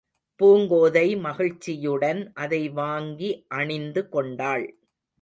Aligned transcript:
பூங்கோதை 0.39 1.03
மகிழ்ச்சியுடன் 1.19 2.21
அதை 2.33 2.69
வாங்கி 2.69 3.31
அணிந்து 3.47 4.09
கொண்டாள். 4.09 4.67